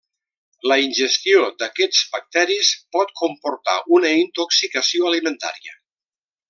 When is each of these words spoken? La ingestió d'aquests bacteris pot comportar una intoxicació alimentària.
La 0.69 0.77
ingestió 0.83 1.43
d'aquests 1.59 2.01
bacteris 2.15 2.73
pot 2.97 3.15
comportar 3.23 3.79
una 3.99 4.17
intoxicació 4.25 5.13
alimentària. 5.15 5.81